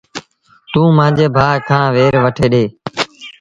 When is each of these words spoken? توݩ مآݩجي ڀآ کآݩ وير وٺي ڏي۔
توݩ 0.71 0.89
مآݩجي 0.97 1.25
ڀآ 1.35 1.47
کآݩ 1.67 1.91
وير 1.95 2.13
وٺي 2.23 2.47
ڏي۔ 2.53 2.63